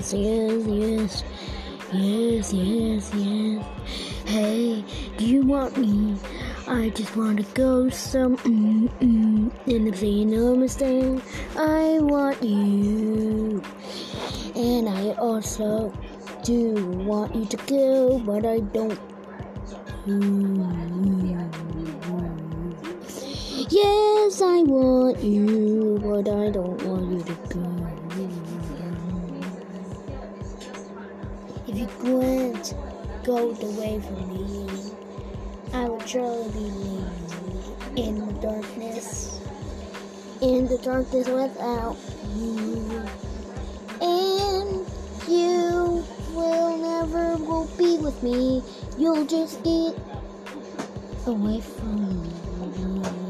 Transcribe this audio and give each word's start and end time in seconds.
Yes, 0.00 0.14
yes, 0.14 0.66
yes. 0.66 1.24
Yes, 1.92 2.52
yes, 2.52 3.14
yes. 3.14 3.66
Hey, 4.24 4.84
do 5.16 5.26
you 5.26 5.42
want 5.42 5.76
me? 5.76 6.16
I 6.66 6.88
just 6.90 7.14
want 7.16 7.38
to 7.38 7.44
go 7.54 7.90
some 7.90 8.36
mm, 8.38 8.88
mm. 9.00 9.50
And 9.66 9.88
if 9.88 10.02
you 10.02 10.24
know 10.24 10.56
mistake, 10.56 11.20
I 11.56 11.98
want 12.00 12.42
you. 12.42 13.62
And 14.56 14.88
I 14.88 15.12
also 15.18 15.92
do 16.42 16.86
want 17.04 17.34
you 17.34 17.44
to 17.46 17.56
go, 17.66 18.18
but 18.20 18.46
I 18.46 18.60
don't. 18.60 18.98
Yes, 23.68 24.40
I 24.42 24.62
want 24.62 25.22
you, 25.22 26.00
but 26.02 26.28
I 26.28 26.50
don't 26.50 26.82
want 26.82 27.10
you 27.12 27.22
to 27.22 27.34
go. 27.48 27.80
If 31.68 31.78
you 31.78 31.86
couldn't 32.00 32.74
go 33.24 33.50
away 33.50 34.00
from 34.00 34.28
me, 34.32 34.92
I 35.72 35.88
would 35.88 36.08
surely 36.08 36.50
be 36.50 38.02
in 38.02 38.26
the 38.26 38.32
darkness. 38.40 39.40
In 40.40 40.66
the 40.66 40.78
darkness 40.78 41.28
without 41.28 41.96
you. 42.34 43.29
With 48.10 48.22
me. 48.24 48.62
You'll 48.98 49.24
just 49.24 49.62
get 49.62 49.94
away 51.26 51.60
from 51.60 52.08
me. 52.08 53.29